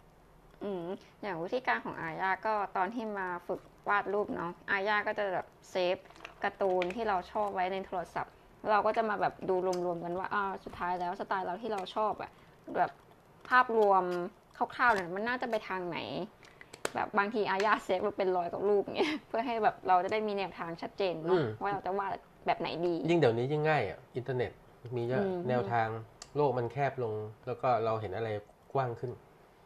[0.64, 0.84] อืม
[1.22, 5.96] อย่างวิธีการของอาญาก็ตอนที่มาฝึกวาดรูปเนาะอาญาก็จะแบบ save
[6.44, 8.34] การ์ตูนที่เราชอบไว้ในโทรศัพท์
[8.70, 9.54] เราก็จะมาแบบดู
[9.86, 12.30] รวมๆกันว่าอ่าสุดท้ายแล้วสไตล์เราที่เราชอบอะ
[12.76, 12.90] แบบ
[13.48, 14.04] ภาพรวม
[14.56, 15.98] คร่าวๆเนี่ยมันน่าจะไปทางไหน
[16.94, 22.10] แบบบางทีอาญา save มาเป็นร้อยกว่ารูปเงี้ยเพื่อให้แบบเราจะได้มีแนวทางชัดเจนเนาะอืมว่าเราจะวาด
[22.46, 24.50] แบบไหนดี ยิ่งเดี๋ยวนี้ยิ่งง่ายอะอินเทอร์เน็ต
[24.96, 25.88] มีเยอะอืมแนวทาง
[26.36, 27.14] โลกมันแคบลง
[27.46, 28.28] แล้วก็เราเห็นอะไร
[28.74, 29.12] กว้างขึ้น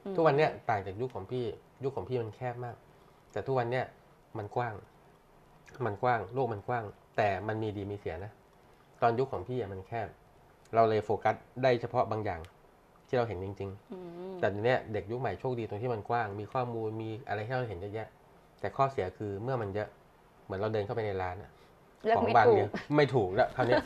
[0.05, 1.45] อืมทุกวันเนี้ยต่างจากยุคของพี่
[1.85, 2.77] ยุคของพี่มันแคบมาก
[3.33, 3.85] แต่ทุกวันเนี้ย
[4.39, 4.75] มันกว้าง
[5.87, 6.85] มันกว้าง โลกมันกว้าง
[7.17, 8.33] แต่มันมีดีมีเสียนะ
[9.03, 10.09] ตอนยุคของพี่อะมันแคบ
[10.75, 12.41] เราเลยโฟกัสได้เฉพาะบางอย่าง
[13.09, 13.99] ที่เราเห็นจริงอื
[14.31, 18.09] มๆแต่เดี๋ยวเนี้ยเด็กยุคใหม่โชคดีตรงที่มันกว้าง มีข้อมูลมีอะไรให้เราเห็นเยอะแยะ
[18.61, 19.89] แต่ข้อเสียคือเมื่อมันเยอะ
[20.45, 21.60] เหมือนเราเดินเข้าไปในร้านอะเลือก
[22.17, 23.83] ของไม่บางถูเดียกวไม่ถูกแล้วคราวเนี้ย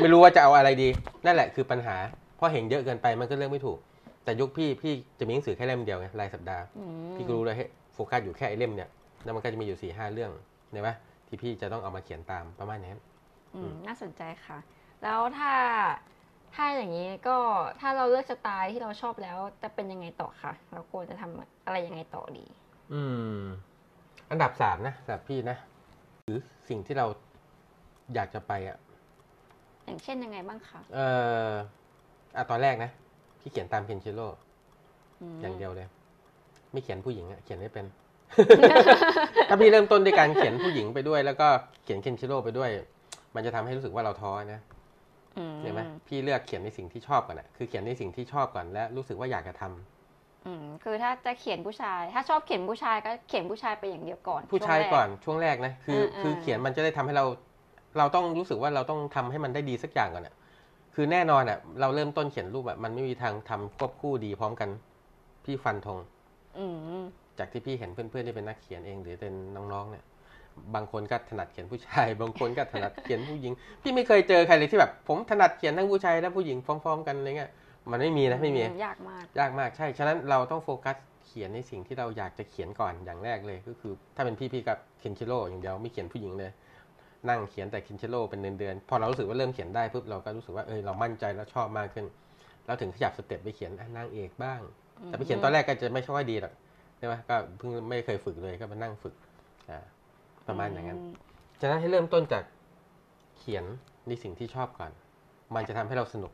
[0.00, 0.88] ไม่รู้ว่าจะเอาอะไรดี
[1.26, 1.96] นั่นแหละคือปัญหา
[2.36, 3.78] เพราะเห็นเยอะเกินไปมันก็เลือกไม่ถูก
[4.24, 8.88] แต่ยุคพี่พี่จะมีหนังสือแค่เล่มเดียวไงรายสัปดาห์อืมพี่ก็รู้เลยให้โฟกัสอยู่แค่ไอ้เล่มเนี่ย
[9.24, 10.30] แล้วมันก็จะมีอยู่สี่ห้าเรื่อง
[10.70, 10.90] เห็นไหม
[11.28, 12.98] ที่พี่จะต้องเอามาเขียนตามประมาณนี้น
[13.54, 14.58] อืมน่าสนใจค่ะ
[15.02, 15.52] แล้วถ้า
[16.54, 17.36] ถ้าอย่างนี้ก็
[17.80, 22.46] ถ้าเราเลือกสไตล์ที่เราชอบแล้วจะเป็นยังไงต่อคะเราควรจะทำอะไรยังไงต่อดี
[22.92, 23.02] อื
[23.38, 23.42] ม
[24.30, 25.56] อันดับสามนะสำหรับพี่นะ
[26.24, 27.06] หรือสิ่งที่เรา
[28.14, 28.76] อยากจะไปอะ
[29.84, 30.98] อย่างเช่นยังไงบ้างคะ เอ
[31.50, 31.52] อ
[32.36, 32.90] อะตอนแรกนะ
[33.40, 34.32] พี่เขียนตามเคนชิโร่ม
[35.42, 35.88] อย่างเดียวเลย
[36.72, 37.86] ไม่เขียนผู้หญิงอะเขียนไม่เป็น
[39.48, 41.48] ถ้าพี่เริ่มต้นด้วยการเขียนผู้หญิงไปด้วย แล้วก็
[41.84, 42.70] เขียนเคนชิโร่ไปด้วย
[43.34, 44.60] มันจะทำให้รู้สึกว่าเราท้อนะ
[45.38, 57.24] อืมเห็นไหมพี่เลือกเขียนในสิ่งที่ชอบก่อนอะคือเขียนในสิ่งที่ชอบก่อนและรู้สึกว่าอยากจะทำอืมคือถ้าจะเขียนผู้ชาย ถ้าชอบเขียนผู้ชายก็เขียนผู้ชายไปอย่างเดียวก่อน ผู้ชายช่วงแรก่อนช่วงแรกนะคือเออเออคือเขียนมันจะได้ทำให้เรา
[57.98, 60.34] เราต้องรู้สึกว่าเราต้องทำให้มันได้ดีสักอย่างก่อนอะ
[60.94, 64.68] คือแน่นอนอะเราเริ่มต้นเขียนรูปอะมันไม่มีทางทำควบคู่ดีพร้อมกัน
[65.44, 65.98] พี่ฟันธง
[66.58, 66.64] อื
[67.02, 67.04] ม
[67.38, 70.04] จากที่พี่เห็นเพื่อนๆที่เป็นนักเขียนเองหรือเป็นน้องๆเนี่ย
[70.74, 77.50] บางคนก็ถนัดเขียนผู้ชาย บางคนก็ถนัดเขียนผู้หญิง พี่ไม่เคยเจอใครเลยที่แบบ ผมถนัดเขียนทั้งผู้ชายและผู้หญิงพร้อม ๆ กันอะไรเงี้ย
[77.90, 86.50] มันไม่มีนะไม่มีอืยากมาก ยากมากใช่ ฉะนั้นเราต้องโฟกัสเขียนในสิ่งที่เราอยากจะเขียนก่อนอย่างแรกเลย ก็คือ ถ้าเป็นพี่พี่กับเคนชิโร่อย่างเดียวไม่เขียนผู้หญิงเลย
[87.28, 92.06] นั่งเขียนแต่เคนชิโร่เป็นเดือนๆพอเรารู้สึกว่าเริ่มเขียนได้ปุ๊บเราก็รู้สึกว่าเออเรามั่นใจแล้วชอบมากขึ้น
[92.66, 94.60] เราถึงขยับสเต็ปไปเขียนอะนางเอกบ้าง
[95.06, 96.52] แต่ไปเขียนตอนแรกก็จะไม่ค่อยดีหรอก
[96.98, 99.14] ใช่ไหมก็เพิ่งไม่เคยฝึกเลยก็มานั่งฝึก
[99.70, 99.78] อ่า
[100.46, 100.98] ประมาณอย่างนั้น
[101.60, 102.44] ฉะนั้นให้เริ่มต้นจาก
[103.38, 103.64] เขียน
[104.08, 104.90] ในสิ่งที่ชอบก่อน
[105.54, 106.32] มันจะทำให้เราสนุก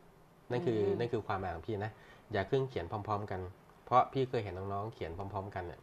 [0.51, 1.93] นั่นคืออืมนั่นคือความหมายของพี่นะ
[2.33, 3.41] อย่าเพิ่งเขียนพร้อม ๆ กัน
[3.85, 5.81] เพราะพี่เคยเห็นน้องๆเขียนพร้อม ๆ กันเนี่ย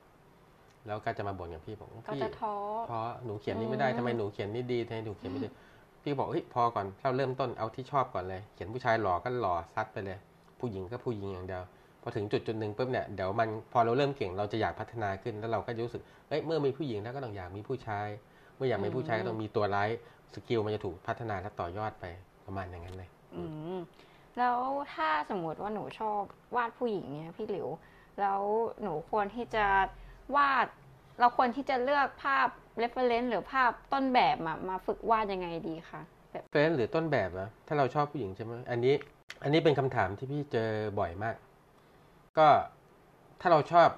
[0.85, 2.53] แล้วก็จะมาบ่นกับพี่บอกก็พี่จะท้อ
[2.87, 5.49] เพราะหนูเขียนนี่ไม่ได้อืมทำไมหนูเขียนนี่ดีทำไมหนูเขียนไม่ดี
[6.03, 10.17] พี่บอกเฮ้ยพอก่อนเราเริ่มต้นเอาที่ชอบก่อนเลย เขียนผู้ชายหล่อก็หล่อซัดไปเลย
[10.59, 11.63] ผู้หญิงก็ผู้หญิงอย่างเดียว
[12.01, 18.07] พอถึงจุดจุดหนึ่งปุ๊บเนี่ยเดี๋ยวมันพอเราเริ่มเก่งเราจะอยากพัฒนาขึ้นแล้วเราก็จะรู้สึกเอ้ยเมื่อมีผู้หญิงแล้วก็ต้องอยากมีผู้ชาย
[18.55, 19.89] เมื่ออยากมีผู้ชายก็ต้องมีตัวร้าย
[20.33, 22.05] skill มันจะถูกพัฒนาและต่อยอดไป
[22.45, 23.43] ประมาณอย่างนั้นเลยอื
[23.75, 23.79] ม
[24.37, 24.57] แล้ว
[24.93, 26.21] ถ้าสมมติว่าหนูชอบ
[26.55, 27.67] วาดผู้หญิงเนี่ยพี่หลิว
[28.21, 28.41] แล้ว
[28.83, 29.65] หนูควรที่จะ
[30.35, 30.67] วาด
[31.19, 32.47] เราควรที่จะเลือกภาพ
[32.81, 38.95] reference หรือภาพต้นแบบมามาฝึกวาดยังไงดีคะแบบ reference หรือต้นแบบอะถ้าเราชอบผู้หญิงใช่ไหมอันนี้
[39.43, 41.35] อันนี้เป็นคำถามที่พี่เจอบ่อยมาก
[42.37, 42.47] ก็
[43.41, 43.89] ถ้าเราชอบ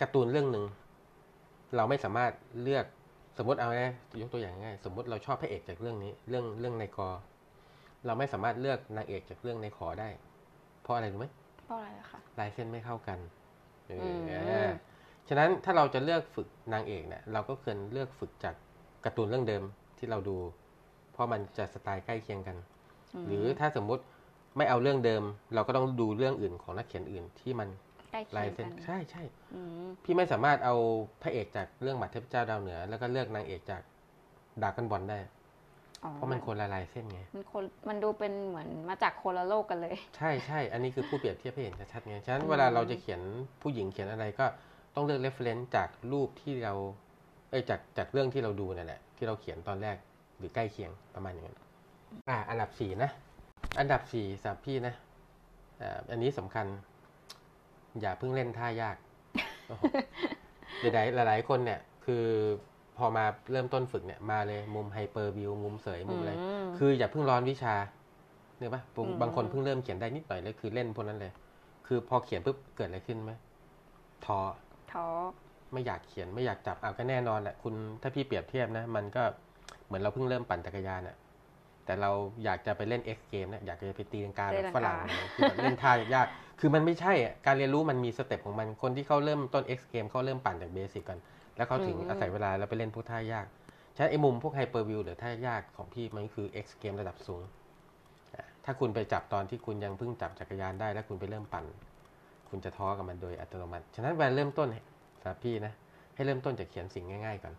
[0.00, 0.64] การ์ตูนเรื่องหนึ่ง
[1.76, 2.84] เราไม่สามารถเลือก
[3.38, 3.84] สมมติเอาไง
[4.20, 7.08] ยกตัวอย่างง่ายสมมติเราชอบพระเอกจากเรื่องนี้ เรื่องเรื่องในกอ
[8.06, 10.08] เราไม่สามารถเลือกนางเอกจากเรื่องในขอได้
[10.82, 11.26] เพราะอะไรรู้ไหม
[11.64, 13.18] เพราะอะไรอะคะลายเส้นไม่เข้ากัน
[13.86, 14.97] เออมอ
[15.28, 18.54] ฉะนั้นถ้าเราจะเลือกฝึกนางเอกเนี่ยเราก็ควรเลือกฝึกจาก
[19.04, 19.62] การ์ตูนเรื่องเดิม
[19.98, 20.36] ที่เราดู
[21.12, 22.56] เพราะมันจะสไตล์ใกล้เคียงกัน
[23.22, 24.02] มหรือถ้าสมมุติ
[24.56, 25.22] ไม่เอาเรื่องเดิม
[25.54, 27.68] เราก็ต้องดูเรื่องอื่นของนักเขียนอื่นที่มัน
[28.10, 29.22] ใกล้เคีลายยงเส้นกันใช่ใช่
[29.54, 30.74] อืมพี่ไม่สามารถเอา
[31.22, 33.82] พระเอกจากเรื่องหมัดเทพเจ้าดาวเหนือ แล้วก็เลือกนางเอกจาก
[34.62, 35.18] ดากันบอลได้
[36.04, 43.20] อ๋อเพราะมันคนละลายเส้นไงมันคนมันดูเป็นเหมือนมาจากคนละโลกกันเลย ใช่ใช่อันนี้คือผู้เปรียบเทียบให้เห็นชัดๆไงฉะนั้นอืมเวลาเราจะเขียน
[43.62, 44.46] ผู้หญิงเขียนอะไรก็
[44.94, 46.74] ต้องเลือก reference จากรูปที่เรา
[47.50, 49.96] เอ้ยจากจากเรื่องที่เราดูนั่นแหละที่เราเขียนตอนแรก
[50.38, 51.56] หรือใกล้เคียงประมาณอย่างนั้น
[52.28, 53.10] อ่าอันดับสี่นะ
[53.78, 54.94] อันดับสี่สำหรับพี่นะ
[55.80, 56.66] อ่าอันนี้สำคัญ
[58.00, 58.96] อย่าเพิ่งเล่นท่ายาก
[59.66, 59.82] โอ้โห
[60.78, 62.24] เดี๋ยวๆหลายๆคนเนี่ย คือ
[62.96, 67.74] พอมาเริ่มต้นฝึกเนี่ยมาเลยมุมไฮเปอร์วิวมุมเสยมุมอะไรมคืออย่าเพิ่งร้อนวิชา
[68.58, 71.32] เนี่ยปะบางอืมบางคนเพิ่งเริ่มเขียนได้นิดหน่อยเลยคือเล่นพวกนั้นเลย
[71.86, 73.32] คือพอเขียนปุ๊บเกิดอะไรขึ้นไหม
[74.24, 74.38] ท้อ
[74.92, 75.06] ท้อ
[75.72, 79.22] ไม่อยากเขียนไม่อยากจับเอาก็แน่นอนแหละคุณถ้าพี่เปรียบเทียบนะ มันก็
[79.86, 81.16] เหมือนเราเพิ่งเริ่มปั่นจักรยานอะ
[81.84, 82.10] แต่เรา
[82.44, 84.96] อยากจะไปเล่น X เกมนะอยากจะไปตีลังกาแบบฝรั่ง
[85.34, 86.26] คือแบบเล่นท่ายาก
[86.60, 91.18] คือมันไม่ใช่อะการเรียนรู้มันมี step ของมันคนที่เขาเริ่มต้น X เกมเขาเริ่มปั่นจาก basic ก่อน
[91.56, 93.46] แล้วเขาถึงอาศัยเวลาแล้วไปเล่นพวกท่ายาก
[93.96, 97.42] ฉะนั้นไอ้มุมพวก hyper view หรือท่ายากของพี่มันคือ X เกมระดับสูง
[98.34, 101.64] อะถ้าคุณไปจับตอนที่คุณยังเพิ่งจับจักรยานได้ แล้วคุณไปเริ่มปั่น
[102.50, 104.68] คุณจะท้อกับมันโดยอัตโนมัติ ฉะนั้นเวลาเริ่มต้น
[105.20, 105.72] สำหรับพี่นะ
[106.14, 107.54] ให้เริ่มต้นจากเขียนสิ่งง่าย ๆก่อน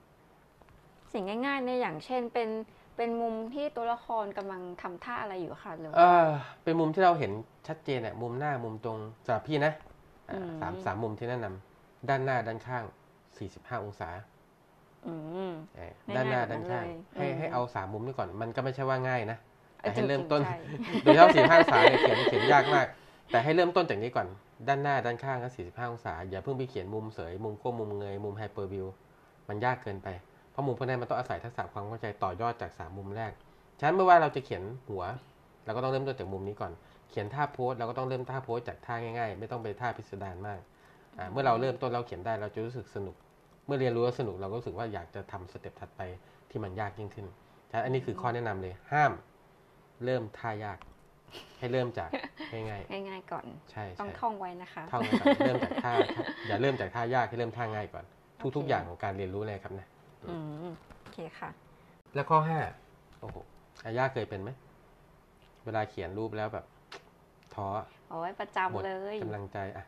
[1.14, 2.50] สิ่งง่ายๆเนี่ยอย่างเช่นเป็น
[2.98, 6.28] เป็นมุมที่ตัวละครกำลังทำท่าอะไรอยู่ค่ะหรือเอว่าอ
[6.64, 7.32] เป็นมุมที่เราเห็น
[7.68, 9.74] ชัดเจนอะมุมหน้ามุมตรงสำหรับพี่นะ
[10.30, 12.84] อ่าอืมสามสามมุมที่แนะนำด้านหน้าด้านข้าง
[13.34, 14.10] 45องศา
[15.08, 15.14] อื
[15.50, 19.38] มเออง่ายๆด้านหน้าแบบนั้ด้านนข้างเลยให้อืมให้เอาสามมุมนี้ก่อน มันก็ไม่ใช่ว่าง่ายนะ
[19.82, 20.56] เออแต่ให้จงๆเริ่มต้นใช่
[21.04, 22.88] โดยเฉพาะ45องศาเนี่ยเขียนเขียนยากมาก
[23.32, 24.28] แต่ให้เริ่มต้นจากนี้ก่อน
[24.68, 28.88] ด้านหน้าด้านข้างก็ 45 องศา อย่าเพิ่งไปเขียนมุมเสย มุมก้มมุมเงย มุมไฮเปอร์วิว
[29.50, 30.08] มันยากเกินไป
[30.52, 33.32] เพราะมุมพวกนั้นมันต้องอาศัยทักษะความเข้าใจต่อยอดจากสามมุมแรก
[33.80, 35.04] ฉะนั้นเมื่อว่าเราจะเขียนหัว
[35.66, 36.72] เราก็ต้องเริ่มต้นจากมุมนี้ก่อน
[37.10, 40.60] เขียนท่าโพสเราก็ต้องเริ่มท่าโพสจากท่าง่ายๆ ไม่ต้องไปท่าพิสดารมาก
[41.32, 43.16] เมื่อเราเริ่มต้นเราเขียนได้เราจะรู้สึกสนุก
[43.66, 46.02] เมื่อเรียนรู้แล้วสนุกเราก็รู้สึกว่าอยากจะทำสเต็ปถัดไป
[46.50, 47.28] ที่มันยากยิ่งขึ้น
[47.72, 49.12] ฉะนั้นอันนี้คือข้อแนะนำเลย ห้าม
[50.06, 50.78] เริ่มท่ายาก
[51.60, 52.10] ให้เริ่มจาก
[52.52, 52.66] ง่าย
[53.10, 55.94] ง่ายๆก่อนๆใช่ต้องใช่ท่องไว้นะคะท่องไว้ก่อนเริ่มจากท่า
[56.48, 58.06] อย่าเริ่มจากท่ายากให้เริ่มท่าง่ายก่อน
[58.56, 59.88] ทุกโอๆเคอย่างของการเรียนรู้เลยครับนะ
[60.30, 61.50] อืมโอเคค่ะ
[62.16, 62.60] แล้วข้อห้า
[63.20, 63.38] โอ้โห
[63.84, 64.50] อาย่าเคยเป็นไหม
[65.66, 66.66] เวลาเขียนรูปแล้วแบบ
[67.56, 67.68] ท้อ
[68.10, 69.84] เอาไว้ประหมดจำเลยกำลังใจอะ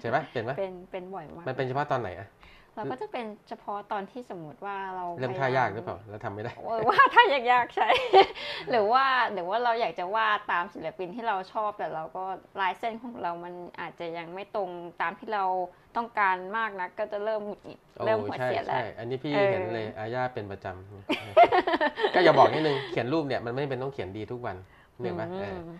[0.00, 2.26] ใช่ไหมเป็นไหมเป็นเป็นบ่อยมากมันเป็นเฉพาะตอนไหนอะ
[2.78, 7.88] เราก็จะเป็นเฉพาะตอนที่สมมติว่าเราเริ่มท่ายากหรือเปล่าแล้วทำไม่ได้เออว่าท่ายากๆใช่
[8.70, 12.24] หรือว่าหรือว่าเราอยากจะวาดตามศิลปินที่เราชอบแต่เราก็
[12.60, 14.70] ลายเส้นของเรามันอาจจะยังไม่ตรง
[15.02, 15.44] ตามที่เรา
[15.96, 24.56] ต้องการมากนักก็จะเริ่มหงุดหงิดโอ้เริ่มหัวใช่เสียแล้วใช่อันนี้พี่เออเห็นเลยอาย่าเป็นประจำก็อย่าบอกนิดนึงเขียนรูปเนี่ยมันไม่เป็นต้องเขียนดีทุกวัน
[25.00, 25.70] เนี่ยไหมเออม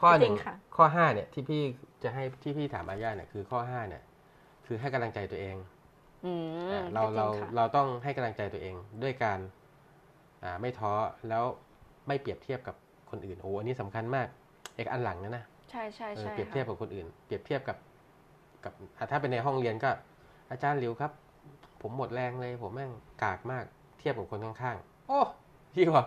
[0.00, 1.62] ข้อหนึ่งจริงค่ะข้อห้าเนี่ยที่พี่
[2.02, 4.02] จะให้ที่พี่ถามอาย่าเนี่ยคือข้อห้าเนี่ย
[4.66, 5.81] คือให้กำลังใจตัวเองอืมอ่า
[6.94, 9.38] เราก็จเรางค่ะเราต้องให้กำลังใจตัวเองด้วยการ
[10.42, 10.92] อ่าไม่ท้อ
[11.28, 11.44] แล้ว
[12.08, 12.76] ไม่เปรียบเทียบกับ
[13.10, 14.26] คนอื่นโอ้อันนี้สำคัญมาก
[14.76, 17.76] เอกอันหลังนะนะใช่ใช่เออใช่เปรียบเทียบค่ะกับคนอื่น เปรียบเทียบกับ
[18.64, 19.90] กับอะถ้าเป็นในห้องเรียนก็
[20.50, 21.12] อาจารย์หลิวครับ
[21.82, 22.90] ผมหมดแรงเลยผมแม่ง
[23.22, 23.64] กากมาก
[23.98, 25.20] เทียบกับคนข้างๆ โอ้
[25.74, 26.06] พี่บอก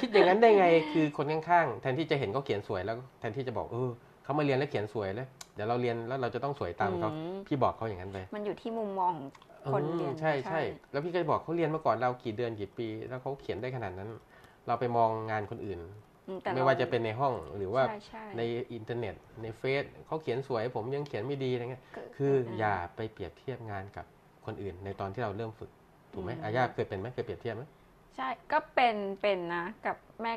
[0.00, 3.90] คิดอย่างนั้นได้ไงคือคนข้างๆแทนที่จะเห็นเขาเขียนสวยแล้ว แทนที่จะบอกเออ
[4.24, 9.30] เขามาเรียนแล้วเขียนสวยเลยเดี๋ยวเราเรียนแล้วเราจะต้องสวยตามเขาอืมพี่บอกเขาอย่างนั้นไปมันอยู่ที่มุมมองของ
[9.74, 10.60] คนเรียนอืมใช่ใช่
[10.92, 14.10] แล้วพี่ก็จะบอกเขาเรียนมาก่อนเรากี่เดือนกี่ปี แล้วเขาเขียนได้ขนาดนั้น
[14.66, 15.80] เราไปมองงานคนอื่น
[16.28, 18.42] อืแต่ไม่ว่าจะเป็นในห้องหรือว่าใช่ใช่ใน
[18.72, 24.06] อินเทอร์เน็ต ในเฟซเขาเขียนสวย ผมยังเขียนไม่ดีอะไรเงี้ยก็คืออย่าไปเปรียบเทียบงานกับ
[24.46, 25.70] คนอื่น ในตอนที่เราเริ่มฝึก
[26.12, 27.62] ถูกไหมอาญาเคยเป็นไหมเคยเปรียบเทียบไหม
[28.16, 30.32] ใช่ก็เป็นเป็นนะกับแม่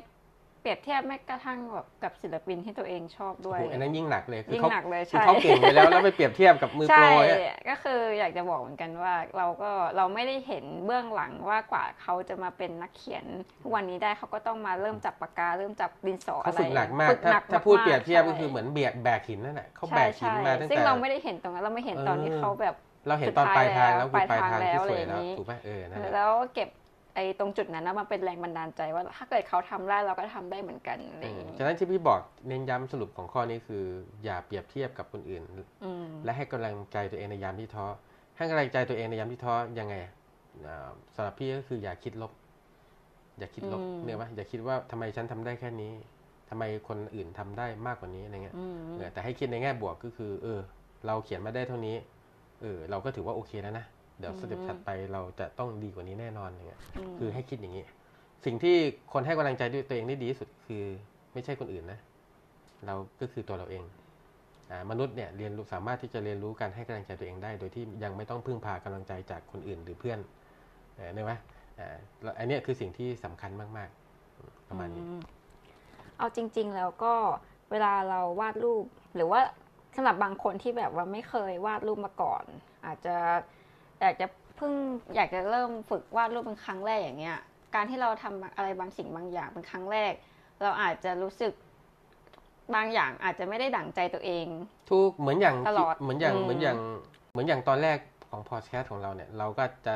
[0.62, 13.26] เปรียบเทียบแม้กระทั่งแบบกับศิลปินที่ตัวเองชอบด้โอ้วยโหอันนั้นยิ่งหนักเลยคือยิ่งเขาหนักเลยคือใช่เขาเก่งไปแล้วแล้วไปเปรียบเทียบกับมือโปใช่รอะก็คืออยากจะบอกเหมือนกันว่าเราก็เราไม่ได้เห็นเบื้องหลังว่ากว่าเขาจะมาเป็นนักเขียน
[13.62, 22.76] ทุกวันนี้ได้เขาก็ต้องมาเริ่มจับปากกาเริ่มจับดินสอเขาอะไรฝึกหนักมากฝึถ้าหนัถ้าพูดมกๆเปรียบเทียบก็คือใช่เหมือนเบียกแบกหินนั่นแหละเขาแบใช่กหินใช่มาตั้งซึ่งแต่เราไม่ได้เห็นตรงนั้นเราไม่เห็นตอนที่เออเขาแบบ
[23.08, 26.70] เราเห็นตอนปลายทางแล้วสุคือดปลาท้ายยทางแล้วที่สวยอะไรอแล้วย่างนี้ถูกป่ะเออนั่นแหละแล้วเก็บ
[27.16, 33.84] ไอ้ตรงจุดนั้นนะมันเป็นแรงบันดาลใจว่าถ้าเกิดเขาทำได้เราก็ทำได้เหมือนกันอะไรอย่างอืมนี้ฉะนั้นที่พี่บอกเน้นย้ำสรุปของข้อนี้คือ
[34.24, 35.44] อย่าเปรียบเทียบกับคนอื่น
[35.86, 37.86] อืมและให้กำลังใจตัวเองในยามที่ท้อ
[38.38, 39.96] ให้กำลังใจตัวเองในยามที่ท้อยังไง
[40.66, 42.32] อ่าสำหรับพี่ก็คืออย่าคิดลบ
[43.40, 45.92] อย่าคิดลบอืมเนี่ยว่าอย่าคิดว่าทำไมฉันทำได้แค่นี้
[46.50, 50.60] ทำไมคนอื่นทำได้มากกว่านี้อะไรเงี้ยอืมเออแต่ให้คิดในแง่บวกก็คือ เออ
[51.06, 51.96] เราเขียนมาได้เท่านี้
[52.62, 53.86] เออ เราก็ถือว่าโอเคแล้วนะ
[54.22, 56.80] เดี๋ยวสเต็ปถัดไปเราจะต้องดีกว่านี้แน่นอนอย่างเงี้ย
[57.14, 57.84] มคือให้คิดอย่างนี้
[58.46, 58.76] สิ่งที่
[59.14, 60.84] คนให้กำลังใจด้วยตัวเองได้ดีที่สุดคือ
[61.34, 62.00] ไม่ใช่คนอื่นนะ
[62.86, 63.84] เราก็คือตัวเราเอง
[64.70, 70.20] อามนุษย์เนี่ยเรียนรู้สามารถที่จะเรียนรู้การให้กำลังใจตัวเองได้ โดยที่ยังไม่ต้องพึ่งพากำลังใจจากคนอื่นหรือเพื่อน
[70.96, 71.34] เออเนี่ยไหม
[71.80, 75.22] อ่าแล้วอันเนี้ยคือสิ่งที่สำคัญมากๆอืมประมาณนี้อืม
[76.18, 77.14] เอาจริง ๆ แล้วก็
[77.72, 79.42] เวลาเราวาดรูป หรือว่า
[79.96, 82.44] สำหรับบางคนที่แบบว่าไม่เคยวาดรูปมาก่อน
[82.86, 83.16] อาจจะ
[84.02, 84.74] อยากจะเพิ่ง
[85.16, 87.38] อยากจะเริ่มฝึกวาดรูปเป็นครั้งแรกอย่างเงี้ย
[87.76, 90.14] การที่เราทำอะไรบางสิ่งบางอย่างเป็นครั้งแรก
[90.62, 91.54] เราอาจจะรู้สึก
[92.76, 94.48] บางอย่างอาจจะไม่ได้ดั่งใจตัวเอง
[94.92, 96.78] ทุกเหมือนอย่างตลอดเหมือนอย่างอืมเหมือนอย่าง
[97.32, 97.98] เหมือนอย่างตอนแรก
[98.30, 99.96] ของพอดแคสต์ของเราเนี่ย เราก็จะ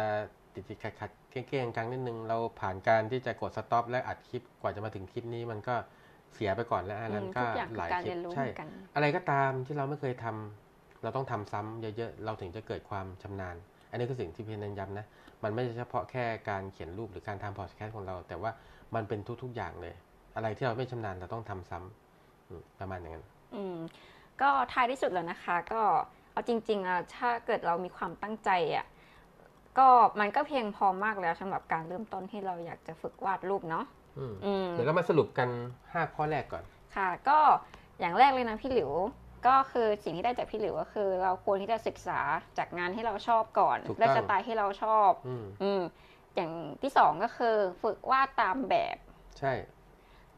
[0.53, 5.75] ติดติดขัดขัดๆเก้งๆกังๆนิดนึง เราผ่านการที่จะกด stop และอัดคลิปกว่าจะมาถึงคลิปนี้มันก็
[6.33, 13.55] เสียไปก่อนแล้วอืมหลายคลิปใช่ อันนั้นก็ทุกอย่างหคือการคลิเรียนรู้เหใช่มือนกันอะไรก็ตามที่เราไม่เคยทำเราต้องทำซ้ำเยอะๆ เราถึงจะเกิดความชำนาญ
[13.89, 15.05] อันนี้คือสิ่งที่พี่เน้นย้ำนะ
[15.43, 18.51] มันไม่ใช่เฉพาะแค่การเขียนรูปหรือการทำพอดแคสต์ของเรา แต่ว่า
[18.95, 19.93] มันเป็นทุก ๆ อย่างเลย
[20.35, 23.77] อะไรที่เราไม่ชำนาญเราต้องทำซ้ำอืมประมาณอย่างนั้น อืม
[24.41, 25.81] ก็ท้ายที่สุดแล้วนะคะ ก็
[26.31, 28.85] เอาจริงๆอะถ้าเกิดเรามีความตั้งใจอะ
[29.77, 29.87] ก็
[30.19, 33.85] มันก็เพียงพอมากแล้วสำหรับการเริ่มต้นที่เราอยากจะฝึกวาดรูปเนาะ
[34.17, 35.49] อืมอืมเดี๋ยวเรามาสรุปกัน
[35.81, 36.63] 5 ข้อแรกก่อน
[36.95, 37.37] ค่ะ ก็
[37.99, 38.91] อย่างแรกเลยนะพี่หลิว
[39.47, 42.19] ก็คือสิ่งที่ได้จากพี่หลิวก็คือ เราควรที่จะศึกษา
[42.57, 45.81] จากงานที่เราชอบก่อนถูกต้องและสไตล์ที่เราชอบอืมอืม
[46.35, 48.97] อย่างที่สองก็คือฝึกวาดตามแบบ
[49.39, 49.53] ใช่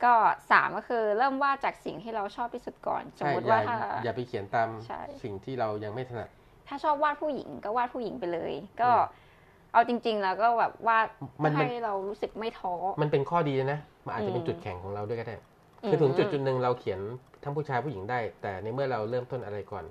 [0.04, 0.13] ก็
[0.52, 6.30] สามก็คือเริ่มวาดจากสิ่งที่เราชอบที่สุดก่อน สมใช่มติอย่าว่าถ้าอย่าไปเขียนตามใช่สิ่งที่เรายังไม่ถนัด
[6.67, 9.26] ถ้าชอบวาดผู้หญิงก็วาดผู้หญิงไปเลย ก็อืม
[9.74, 11.06] เอาจริง ๆ แล้วก็แบบวาด
[11.43, 17.00] มันมันให้เรารู้สึกไม่ท้อมันเป็นข้อดีนะมันอาจจะเป็นอืมจุดแข็งของเราด้วยก็ได้อืม คือถึงจุดจุดหนึ่งเราเขียน
[17.44, 19.86] ทั้งผู้ชายผู้หญิงได้ แต่ในเมื่อเราเริ่มต้นอะไรก่อน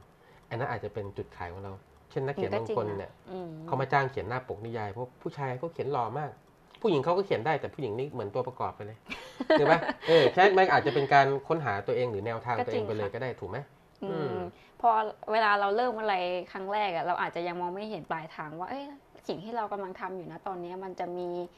[0.49, 1.73] อันนั้นอาจจะเป็นจุดขายของเรา
[2.11, 6.31] เช่นนักเขียนก็บางจริคนะเนี่ยอืมเขามาจ้างเขียนหน้าปกนิยายเพราะผู้ชายเขาเขียนหล่อมาก
[6.83, 8.99] ผู้หญิงเขาก็เขียนได้แต่ผู้หญิงนี่เหมือนตัวประกอบไปเลย
[9.59, 9.75] ถูกไหม
[10.09, 13.59] เออแค่มันอาจจะเป็นการค้นหาตัวเองหรือแนวทางตัวเองไปเลยก็ได้ถูกไหม
[14.05, 14.39] อือืมม
[14.81, 14.91] พอ
[15.33, 16.15] เวลาเราเริ่มอะไร
[16.53, 18.85] ครั้งแรกอะเราอาจจะยังมองไม่เห็นปลายทางว่าเอ้ย
[19.29, 21.51] สิ่งที่เรากำลังทำอยู่นะตอนนี้มันจะมีเอ่อ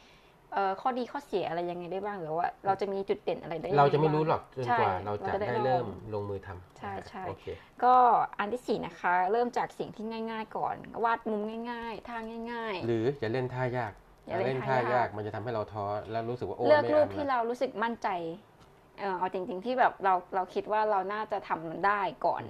[0.81, 7.45] ข้อดีข้อเสียอะไรยังไงได้บ้างหรือว่า เราจะมีจุดเด่นอะไรได้ยังงเราจะไม่บ้งรู้หรอกจนใช่กว่าเราจะเราจะได้ได้เริ่มลองลงมือทำใช่ใช่โอเค
[7.85, 7.95] ก็
[8.39, 12.17] อันที่สี่นะคะ เริ่มจากสิ่งที่ง่าย ๆ ก่อน วาดมุมง่ายๆท่า
[12.53, 13.93] ง่ายหรืออย่าเล่นท่ายาก
[14.27, 18.09] อย่าเล่นท่ายากท่ายากมันจะทำให้เราท้อแล้วรู้สึกว่าโอ้ๆเลือกไม่รูปนที่ละเรารู้สึกมั่นใจ
[18.99, 22.43] เออเอาจริง ๆ ที่แบบเราเราคิดว่าเราน่าจะทำมันได้ก่อน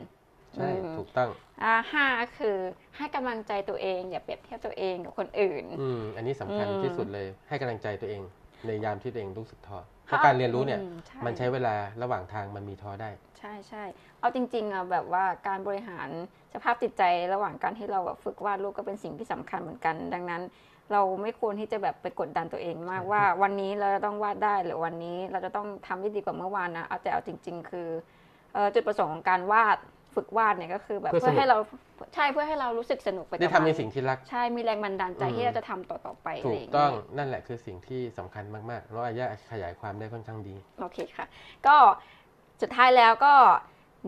[0.57, 1.31] ใช่อืมถูกต้อง
[1.63, 2.07] อ่าห้า
[2.39, 2.57] คือ
[2.97, 8.23] ให้กำลังใจตัวเอง อย่าเปรียบเทียบตัวเองกับคนอื่น อืมอันนี้สำคัญอืมที่สุดเลยให้กำลังใจตัวเอง
[8.67, 13.85] ในยามที่ตัวเองรู้สึกท้อเพถ้าราะการเรียนรู้เนี่ยอืมใช่มันใช้เวลาระหว่างทางมันมีท้อได้ ใช่ใช่
[14.21, 16.09] เอาจริงๆอะแบบว่าการบริหาร
[16.55, 17.03] สภาพจิตใจ
[17.35, 20.43] ระหว่างการที่เราแบบฝึกวาดรูปก็เป็นสิ่งที่สำคัญเหมือนกัน ดังนั้น
[20.93, 27.89] เราไม่ควรที่จะแบบไปกดดันตัวเองมากว่า วันนี้เราจะต้องวาดได้หรือวันนี้เราจะต้องทำได้ดีกว่าเมื่อวานนะเอาแต่เอาจริง ๆ คือ
[28.55, 29.79] เอ่อจุดประสงค์ของการวาด
[30.15, 31.59] ฝึกวาดเนี่ยก็คือแบบเพื่อเพื่อสนุกให้เรา
[32.15, 41.27] ใช่เพื่อให้เรารู้สึกสนุกไปกับได้ทำในมันสิ่งที่รัก ใช่มีแรงบันดาลใจอืมที่เราจะทำต่อๆไปะถูไรกย่าเยต้องนั่นแหละคือสิ่งที่สำคัญมากๆแล้วอาญาขยายความได้ค่อนข้างดีโอเคค่ะ
[41.67, 41.77] ก็
[42.63, 43.35] สุดท้ายแล้วก็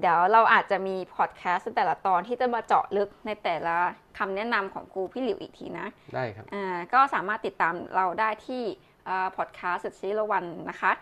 [0.00, 3.76] เดี๋ยวเราอาจจะมีพอดแคสต์แต่ละตอนที่จะมาเจาะลึกในแต่ละ
[4.18, 8.62] คำแนะนำของครูพี่หลิวอีกทีนะ ได้ครับอ่าก็สามารถติดตามเราได้ที่
[9.36, 10.92] พอดแคสต์ Zero One นะคะ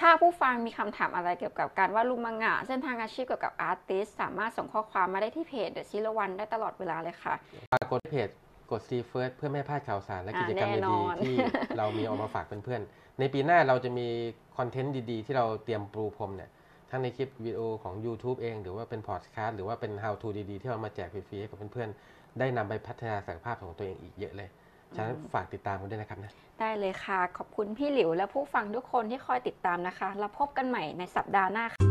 [0.00, 7.34] ถ้าผู้ฟังมีคำถามอะไรเกี่ยวกับการวาดรูปมังงะ เส้นทางอาชีพเกี่ยวกับ artist สามารถส่งข้อความมาได้ที่เพจ The Zero One ได้ตลอดเวลาเลยค่ะ
[7.72, 8.28] ฝากกดเพจ
[8.70, 11.36] กด See First เพื่อไม่ให้พลาดข่าวสารและอ่ากิจกรรมแน่นดีอนๆที่
[11.78, 14.06] เรามีเอามาฝากเพื่อนๆ ในปีหน้าเราจะมี
[14.56, 16.50] คอนเทนต์ดีๆ ที่เราเตรียมปรูพรมเนี่ย
[16.90, 24.48] ทั้งในคลิปวิดีโอของ YouTube เอง หรือว่าเป็นพอดแคสต์หรือว่าเป็น How to ดีๆ ที่เรามาแจกฟรีๆให้กับเพื่อนๆ ได้นำไปพัฒนาศักยภาพของตัวเองอีกเยอะเลย
[24.96, 31.87] ฉะนั้นฝากติดตามกันด้วยนะครับนะ ได้เลยค่ะ ขอบคุณพี่หลิวและผู้ฟังทุกคนที่คอยติดตามนะคะ แล้วพบกันใหม่ในสัปดาห์หน้าค่ะ